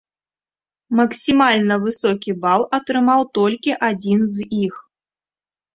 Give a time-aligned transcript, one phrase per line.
[0.99, 4.75] Максімальна высокі бал атрымаў толькі адзін з іх.